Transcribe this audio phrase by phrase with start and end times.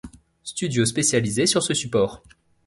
[0.43, 2.23] Studios spécialisés sur ce support.